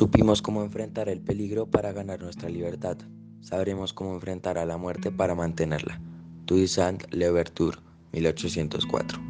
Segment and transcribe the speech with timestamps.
[0.00, 2.96] Supimos cómo enfrentar el peligro para ganar nuestra libertad.
[3.42, 6.00] Sabremos cómo enfrentar a la muerte para mantenerla.
[6.46, 7.76] Toussaint Louverture,
[8.14, 9.20] 1804.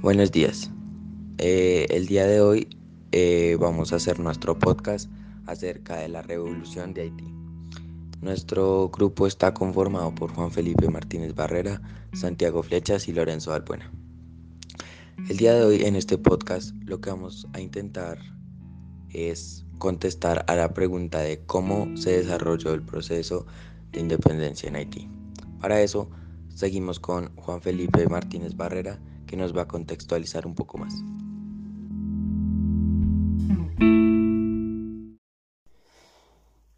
[0.00, 0.70] Buenos días.
[1.38, 2.68] Eh, el día de hoy
[3.10, 5.10] eh, vamos a hacer nuestro podcast
[5.46, 7.34] acerca de la revolución de Haití.
[8.20, 11.82] Nuestro grupo está conformado por Juan Felipe Martínez Barrera,
[12.12, 13.90] Santiago Flechas y Lorenzo Albuena.
[15.28, 18.33] El día de hoy en este podcast lo que vamos a intentar
[19.14, 23.46] es contestar a la pregunta de cómo se desarrolló el proceso
[23.92, 25.08] de independencia en Haití.
[25.60, 26.10] Para eso,
[26.54, 30.94] seguimos con Juan Felipe Martínez Barrera, que nos va a contextualizar un poco más.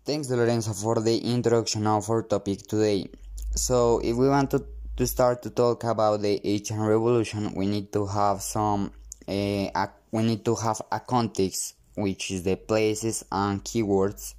[0.04, 3.10] Thanks, Lorenzo, for the introduction of our topic today.
[3.56, 4.64] So, if we want to,
[4.96, 8.92] to start to talk about the Haitian Revolution, we need to have some,
[9.26, 9.72] a,
[10.12, 14.34] we need to have a context which is the places and keywords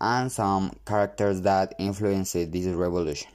[0.00, 3.30] and some characters that influenced this revolution.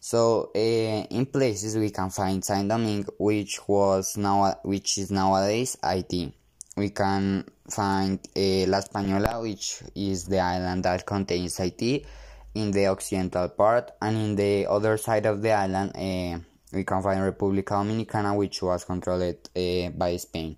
[0.00, 5.76] So uh, in places we can find Saint Domingue, which was now which is nowadays
[5.82, 6.32] Haiti.
[6.76, 12.06] We can find uh, La Española, which is the island that contains Haiti
[12.54, 16.38] in the occidental part, and in the other side of the island uh,
[16.72, 20.56] we can find República Dominicana, which was controlled by Spain.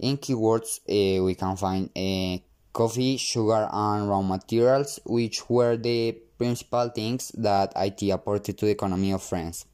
[0.00, 2.38] In keywords, uh, we can find uh,
[2.72, 8.70] coffee, sugar, and raw materials, which were the principal things that Haiti apported to the
[8.70, 9.66] economy of France.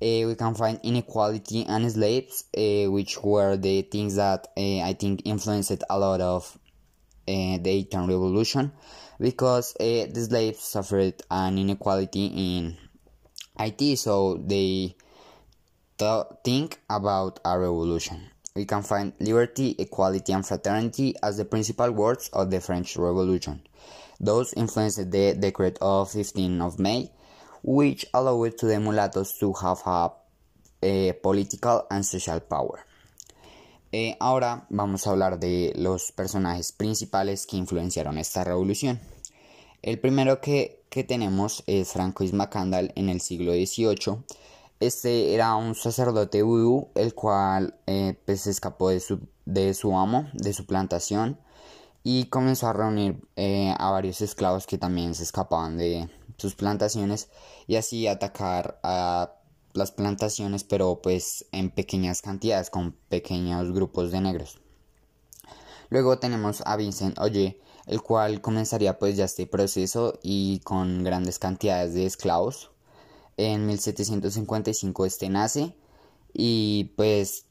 [0.00, 5.84] Uh, we can find inequality and slaves, which were the things that I think influenced
[5.90, 6.58] a lot of
[7.26, 8.72] the Haitian Revolution,
[9.20, 12.76] because the slaves suffered an inequality in
[13.58, 14.96] Haiti, so they
[15.98, 21.90] th- think about a revolution we can find liberty, equality, and fraternity as the principal
[21.92, 23.60] words of the French Revolution.
[24.18, 27.10] Those influenced the Decree of 15 of May,
[27.62, 30.10] which allowed to the mulattoes to have a,
[30.82, 32.86] a political and social power.
[33.92, 38.98] Eh, ahora vamos a hablar de los personajes principales que influenciaron esta revolución.
[39.82, 44.24] El primero que, que tenemos es Francois Macandal en el siglo XVIII,
[44.80, 50.28] este era un sacerdote vudú, el cual eh, pues escapó de su, de su amo,
[50.34, 51.38] de su plantación,
[52.02, 57.28] y comenzó a reunir eh, a varios esclavos que también se escapaban de sus plantaciones
[57.66, 59.32] y así atacar a
[59.72, 64.60] las plantaciones, pero pues en pequeñas cantidades, con pequeños grupos de negros.
[65.88, 71.38] Luego tenemos a Vincent Oye, el cual comenzaría pues ya este proceso y con grandes
[71.38, 72.70] cantidades de esclavos
[73.36, 75.74] en 1755 este nace
[76.32, 77.46] y pues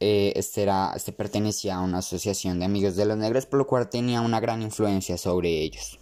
[0.00, 3.66] eh, este, era, este pertenecía a una asociación de amigos de los negros, por lo
[3.66, 5.98] cual tenía una gran influencia sobre ellos.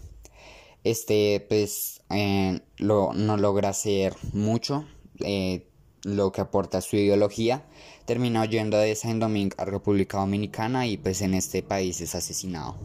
[0.85, 4.85] Este pues eh, lo, no logra hacer mucho,
[5.21, 5.69] eh,
[6.03, 7.65] lo que aporta su ideología,
[8.07, 12.77] termina huyendo de Saint Domingue a República Dominicana y pues en este país es asesinado.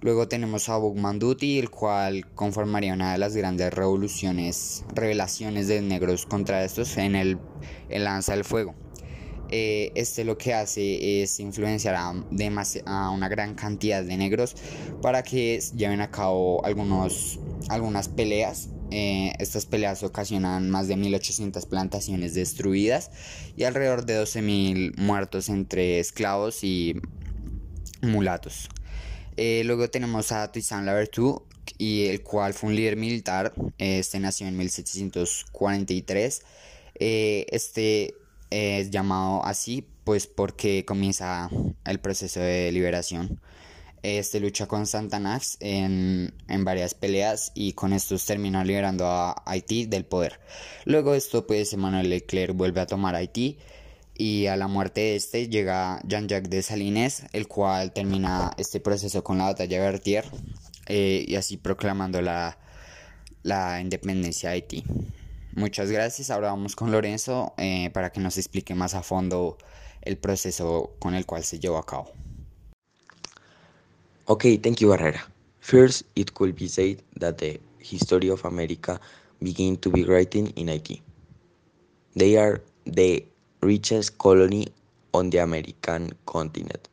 [0.00, 6.24] Luego tenemos a Bugmanduti, el cual conformaría una de las grandes revoluciones, revelaciones de negros
[6.24, 7.38] contra estos en el,
[7.90, 8.76] Lanza del Fuego.
[9.50, 14.54] Eh, este lo que hace es influenciar a, a, una gran cantidad de negros
[15.02, 18.68] para que lleven a cabo algunos, algunas peleas.
[18.92, 23.10] Eh, estas peleas ocasionan más de 1800 plantaciones destruidas
[23.56, 27.00] y alrededor de 12.000 muertos entre esclavos y
[28.00, 28.68] mulatos.
[29.40, 31.44] Eh, luego tenemos a Toussaint Louverture,
[31.76, 33.52] y el cual fue un líder militar.
[33.78, 36.42] Este nació en 1743.
[36.96, 38.14] Eh, este
[38.50, 41.48] es llamado así pues porque comienza
[41.84, 43.40] el proceso de liberación.
[44.02, 49.86] Este lucha con Santanax en, en varias peleas y con estos termina liberando a Haití
[49.86, 50.40] del poder.
[50.84, 53.58] Luego esto pues Emmanuel Leclerc vuelve a tomar Haití
[54.18, 59.22] y a la muerte de este llega Jean-Jacques de Salines, el cual termina este proceso
[59.22, 60.24] con la batalla de Berthier
[60.86, 62.58] eh, y así proclamando la,
[63.44, 64.84] la, independencia de Haití.
[65.54, 69.56] Muchas gracias, ahora vamos con Lorenzo eh, para que nos explique más a fondo
[70.02, 72.10] el proceso con el cual se llevó a cabo.
[74.26, 75.30] Okay, thank you, Barrera.
[75.60, 79.00] First, it could be said that the history of America
[79.40, 81.02] began to be written in Haiti.
[82.16, 83.24] They are the
[83.62, 84.68] richest colony
[85.14, 86.88] on the American continent.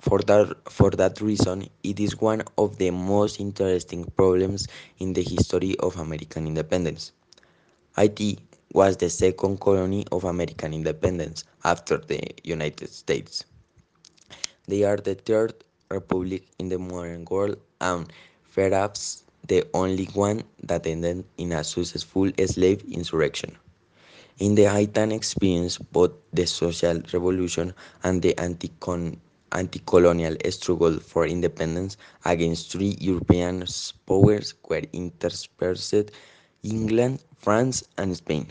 [0.00, 4.68] For that, for that reason, it is one of the most interesting problems
[4.98, 7.12] in the history of American independence.
[7.96, 8.38] Haiti
[8.72, 13.44] was the second colony of American independence after the United States.
[14.66, 15.54] They are the third
[15.90, 18.12] republic in the modern world and
[18.54, 23.56] perhaps the only one that ended in a successful slave insurrection.
[24.38, 32.70] In the Haitian experience, both the social revolution and the anti-colonial struggle for independence against
[32.72, 33.64] three European
[34.06, 36.10] powers were interspersed
[36.62, 38.46] England, France, and Spain.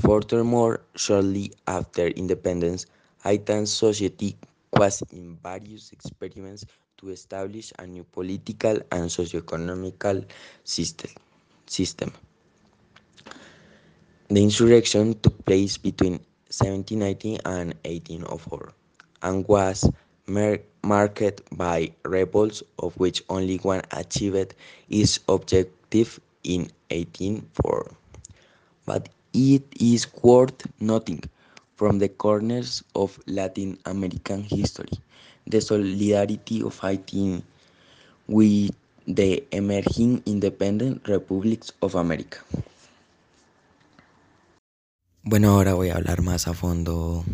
[0.00, 2.86] Furthermore, shortly after independence,
[3.22, 4.36] Haitian society
[4.72, 6.64] was in various experiments
[6.98, 10.24] to establish a new political and socio-economical
[10.64, 12.12] system.
[14.28, 16.12] The insurrection took place between
[16.48, 18.72] 1790 and 1804
[19.22, 19.88] and was
[20.82, 24.54] marked by rebels of which only one achieved
[24.88, 27.90] its objective in 1804.
[28.86, 31.22] But it is worth noting
[31.76, 34.88] from the corners of Latin American history
[35.46, 37.42] the solidarity of Haiti
[38.26, 38.74] with
[39.06, 42.38] the emerging independent republics of America.
[45.26, 47.24] Bueno, ahora voy a hablar más a fondo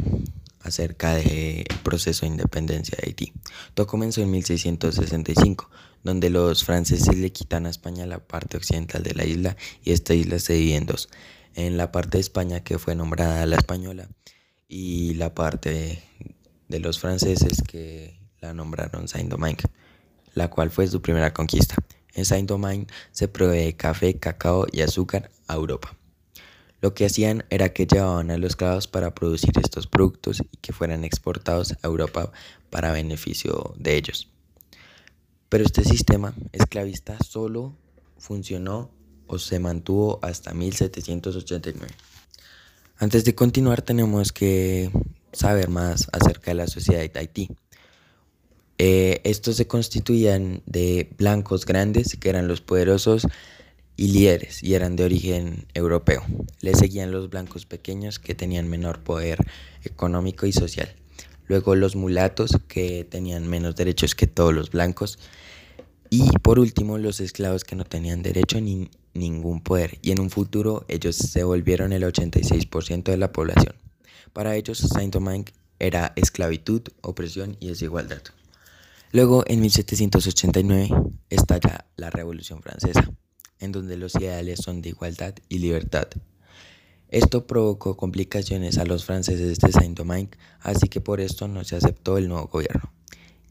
[0.61, 3.33] acerca del proceso de independencia de Haití.
[3.75, 5.69] Todo comenzó en 1665,
[6.05, 10.15] donde los franceses le quitan a España la parte occidental de la isla y esta
[10.15, 11.09] isla se divide en dos.
[11.57, 14.09] En la parte de España que fue nombrada la española
[14.69, 16.01] y la parte
[16.69, 19.65] de los franceses que la nombraron Saint-Domingue,
[20.35, 21.75] la cual fue su primera conquista.
[22.15, 26.00] En Saint-Domingue se provee café, cacao y azúcar a Europa.
[26.81, 30.73] Lo que hacían era que llevaban a los esclavos para producir estos productos y que
[30.73, 32.33] fueran exportados a Europa
[32.71, 34.29] para beneficio de ellos.
[35.49, 37.75] Pero este sistema esclavista solo
[38.19, 38.91] funcionó
[39.27, 41.93] o se mantuvo hasta 1789.
[42.99, 44.91] Antes de continuar tenemos que
[45.33, 47.49] saber más acerca de la sociedad de Haití.
[48.79, 53.27] Eh, estos se constituían de blancos grandes que eran los poderosos
[54.01, 56.25] y líderes y eran de origen europeo.
[56.63, 59.39] Le seguían los blancos pequeños que tenían menor poder
[59.85, 60.95] económico y social.
[61.49, 65.19] Luego los mulatos que tenían menos derechos que todos los blancos.
[66.09, 69.99] Y por último los esclavos que no tenían derecho ni ningún poder.
[70.01, 73.75] Y en un futuro ellos se volvieron el 86% de la población.
[74.33, 78.23] Para ellos Saint-Domingue era esclavitud, opresión y desigualdad.
[79.13, 80.89] Luego en 1789
[81.29, 83.13] estalla la Revolución Francesa
[83.61, 86.09] en donde los ideales son de igualdad y libertad.
[87.09, 92.19] Esto provocó complicaciones a los franceses de Saint-Domingue, así que por esto no se aceptó
[92.19, 92.93] el nuevo gobierno.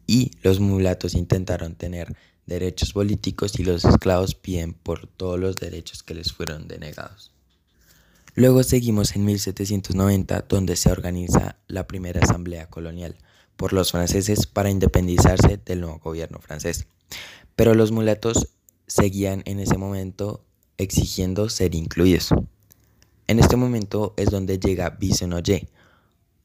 [0.07, 6.03] Y los mulatos intentaron tener derechos políticos y los esclavos piden por todos los derechos
[6.03, 7.31] que les fueron denegados.
[8.35, 13.17] Luego seguimos en 1790, donde se organiza la primera asamblea colonial
[13.57, 16.87] por los franceses para independizarse del nuevo gobierno francés.
[17.57, 18.47] Pero los mulatos
[18.89, 20.43] seguían en ese momento
[20.77, 22.31] exigiendo ser incluidos.
[23.27, 24.97] En este momento es donde llega
[25.33, 25.69] Oye,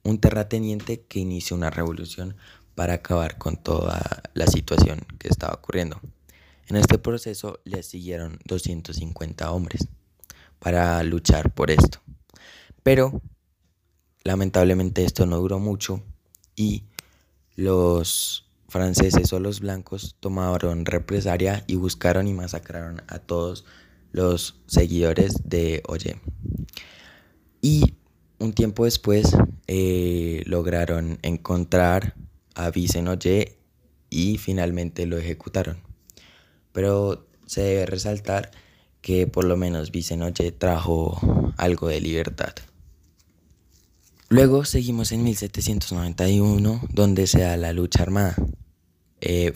[0.03, 2.37] un terrateniente que inicia una revolución
[2.75, 6.01] para acabar con toda la situación que estaba ocurriendo.
[6.69, 9.89] En este proceso le siguieron 250 hombres
[10.59, 12.01] para luchar por esto.
[12.83, 13.23] Pero
[14.23, 16.03] lamentablemente esto no duró mucho
[16.55, 16.85] y
[17.57, 18.44] los
[18.75, 23.65] franceses o los blancos tomaron represalia y buscaron y masacraron a todos
[24.11, 26.17] los seguidores de Oye.
[27.63, 27.95] Y
[28.41, 29.37] un tiempo después
[29.69, 32.17] eh, lograron encontrar
[32.57, 33.59] a Vicen Oye
[34.11, 35.79] y finalmente lo ejecutaron.
[36.73, 38.51] Pero se debe resaltar
[39.03, 42.55] que por lo menos Vicen Oye trajo algo de libertad.
[44.31, 48.35] Luego seguimos en 1791, donde se da la lucha armada.
[49.21, 49.55] Eh,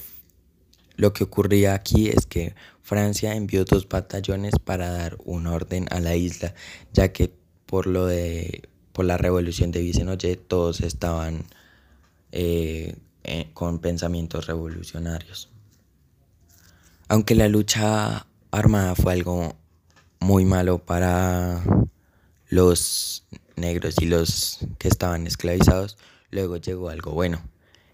[0.96, 6.00] lo que ocurría aquí es que Francia envió dos batallones para dar un orden a
[6.00, 6.54] la isla,
[6.92, 7.32] ya que
[7.66, 11.44] por lo de por la revolución de Vicenoye todos estaban
[12.32, 12.96] eh,
[13.54, 15.50] con pensamientos revolucionarios.
[17.06, 19.54] Aunque la lucha armada fue algo
[20.18, 21.62] muy malo para
[22.48, 23.24] los
[23.54, 25.96] negros y los que estaban esclavizados,
[26.30, 27.40] luego llegó algo bueno.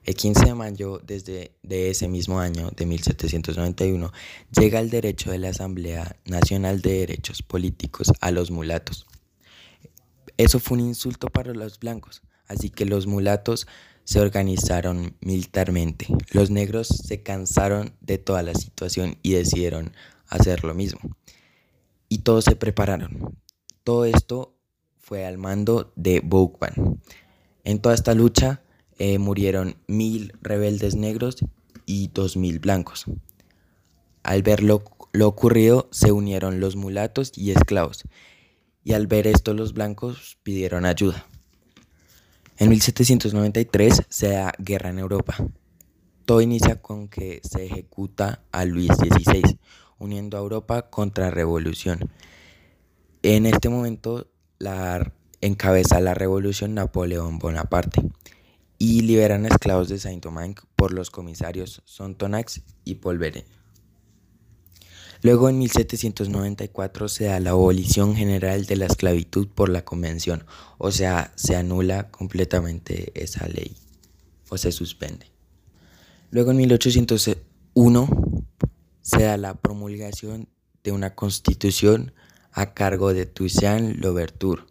[0.05, 4.13] El 15 de mayo desde de ese mismo año, de 1791,
[4.51, 9.07] llega el derecho de la Asamblea Nacional de Derechos Políticos a los mulatos.
[10.37, 13.67] Eso fue un insulto para los blancos, así que los mulatos
[14.05, 16.09] se organizaron militarmente.
[16.33, 19.93] Los negros se cansaron de toda la situación y decidieron
[20.29, 21.01] hacer lo mismo.
[22.11, 23.39] Y todos se prepararon.
[23.85, 24.55] Todo esto
[24.99, 27.01] fue al mando de Boukman.
[27.65, 28.61] En toda esta lucha,
[28.99, 31.37] eh, murieron mil rebeldes negros
[31.87, 33.07] y dos mil blancos.
[34.23, 38.05] Al ver lo, lo ocurrido, se unieron los mulatos y esclavos,
[38.83, 41.27] y al ver esto los blancos pidieron ayuda.
[42.57, 45.37] En 1793 se da guerra en Europa.
[46.25, 49.59] Todo inicia con que se ejecuta a Luis XVI,
[49.99, 52.11] uniendo a Europa contra revolución.
[53.23, 58.03] En este momento la, encabeza la revolución Napoleón Bonaparte
[58.85, 63.47] y liberan esclavos de Saint-Domingue por los comisarios Sontonax y Polvere.
[65.23, 70.45] Luego en 1794 se da la abolición general de la esclavitud por la convención,
[70.77, 73.75] o sea, se anula completamente esa ley
[74.51, 75.33] o se suspende.
[76.31, 78.09] Luego en 1801
[79.01, 80.51] se da la promulgación
[80.83, 82.13] de una constitución
[82.53, 84.65] a cargo de Toussaint Louverture.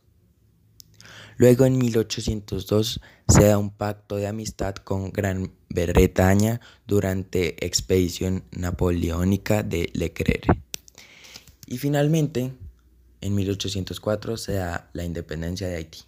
[1.38, 9.63] Luego en 1802 se da un pacto de amistad con Gran Bretaña durante expedición napoleónica
[9.63, 10.46] de Leclerc.
[11.66, 12.54] Y finalmente,
[13.22, 16.02] en 1804 se da la independencia de Haití.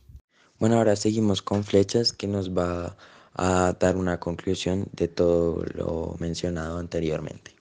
[0.59, 2.95] Bueno, ahora seguimos con flechas que nos va
[3.33, 7.54] a dar una conclusión de todo lo mencionado anteriormente.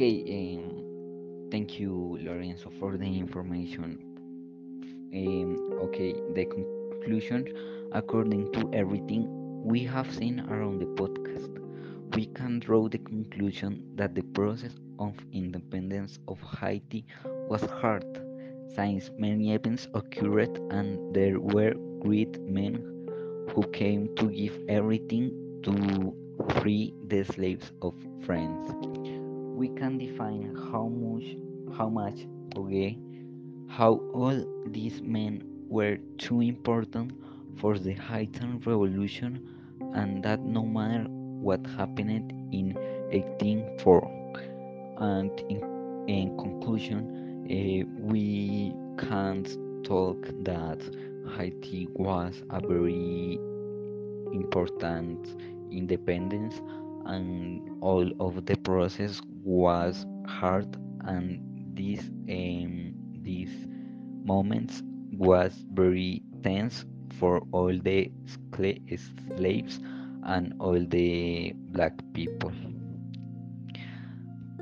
[0.00, 3.98] Okay, um, thank you, Lorenzo, for the information.
[5.12, 7.46] Um, okay, the conclusion,
[7.92, 9.26] according to everything
[9.64, 11.50] we have seen around the podcast,
[12.16, 17.04] we can draw the conclusion that the process of independence of Haiti
[17.48, 18.04] was hard,
[18.74, 22.76] since many events occurred and there were great men
[23.50, 25.30] who came to give everything
[25.64, 26.14] to
[26.60, 28.72] free the slaves of France.
[29.60, 31.36] We can define how much,
[31.76, 32.26] how much,
[32.56, 32.96] okay,
[33.68, 37.12] how all these men were too important
[37.58, 39.46] for the Haitian Revolution
[39.94, 42.72] and that no matter what happened in
[43.12, 45.60] 1804 and in,
[46.08, 50.80] in conclusion uh, we can't talk that
[51.36, 53.34] Haiti was a very
[54.32, 55.36] important
[55.70, 56.62] independence
[57.04, 61.40] and all of the process was hard and
[61.74, 63.66] this um, these
[64.24, 64.82] moments
[65.12, 66.84] was very tense
[67.18, 68.10] for all the
[69.36, 69.80] slaves
[70.24, 72.52] and all the black people.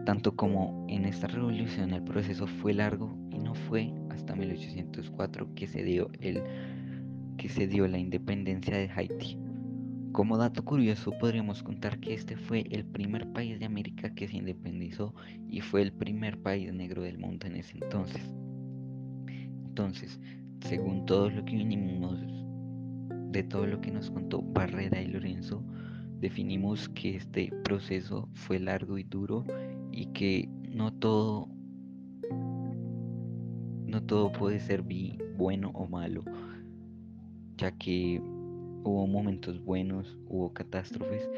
[0.05, 5.67] Tanto como en esta revolución el proceso fue largo y no fue hasta 1804 que
[5.67, 6.43] se dio el
[7.37, 9.39] que se dio la independencia de Haití.
[10.13, 14.39] Como dato curioso podríamos contar que este fue el primer país de América que se
[14.39, 15.15] independizó
[15.49, 18.23] y fue el primer país negro del mundo en ese entonces.
[19.69, 20.19] Entonces,
[20.61, 22.19] según todo lo que vinimos,
[23.31, 25.63] de todo lo que nos contó Barrera y Lorenzo,
[26.21, 29.45] definimos que este proceso fue largo y duro
[29.93, 31.49] y que no todo
[33.87, 34.85] no todo puede ser
[35.37, 36.23] bueno o malo,
[37.57, 38.21] ya que
[38.89, 41.29] hubo momentos buenos, hubo catástrofes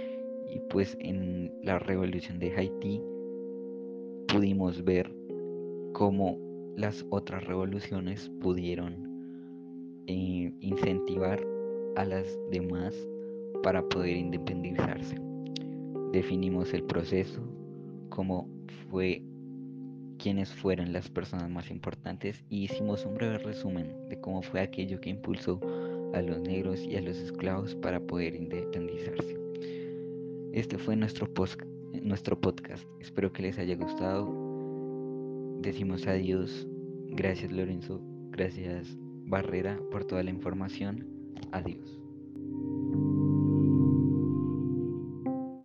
[0.54, 3.00] y pues en la revolución de Haití
[4.28, 5.12] pudimos ver
[5.92, 6.38] cómo
[6.76, 9.10] las otras revoluciones pudieron
[10.06, 11.44] eh, incentivar
[11.96, 12.94] a las demás
[13.62, 15.16] para poder independizarse.
[16.12, 17.42] Definimos el proceso,
[18.08, 18.48] cómo
[18.88, 19.22] fue,
[20.18, 25.00] quiénes fueron las personas más importantes y hicimos un breve resumen de cómo fue aquello
[25.00, 25.60] que impulsó
[26.12, 29.36] a los negros y a los esclavos para poder independizarse.
[30.52, 31.28] Este fue nuestro,
[32.02, 32.86] nuestro podcast.
[33.00, 34.50] Espero que les haya gustado
[35.60, 36.66] decimos adiós.
[37.08, 38.00] Gracias Lorenzo,
[38.30, 41.06] gracias Barrera por toda la información.
[41.52, 41.99] Adiós.